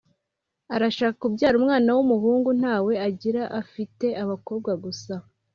[0.75, 5.13] Arashaka kubyara umwana wumuhungu ntawe agira afite abakobwa gusa